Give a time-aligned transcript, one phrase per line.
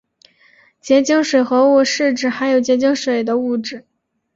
[0.79, 3.85] 结晶水合物是指含有结晶水的物质。